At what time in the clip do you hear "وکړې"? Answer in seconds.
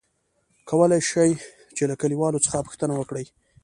2.97-3.25